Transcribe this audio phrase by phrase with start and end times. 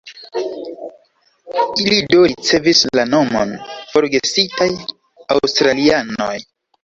[1.83, 3.53] Ili do ricevis la nomon
[3.91, 4.69] "Forgesitaj
[5.37, 6.33] Aŭstralianoj".